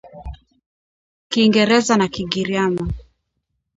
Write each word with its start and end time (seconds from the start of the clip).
Kiingereza 1.29 1.93
na 1.97 2.07
Kigiriama 2.13 2.83